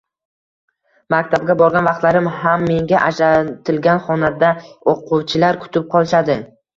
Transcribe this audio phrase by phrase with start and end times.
[1.13, 4.49] Maktabga borgan vaqtlarim ham menga ajratilgan xonada
[4.95, 6.39] oʻquvchilar kutib qolishadi.